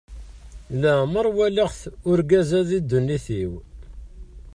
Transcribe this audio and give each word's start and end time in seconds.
Leɛmeṛ 0.81 1.25
walaɣ-t 1.35 1.81
urgaz-a 2.11 2.59
di 2.69 2.79
ddunit-iw. 2.83 3.53